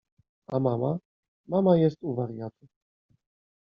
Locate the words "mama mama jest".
0.59-1.97